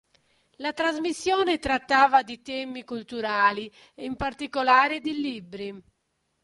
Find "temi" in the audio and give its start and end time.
2.41-2.83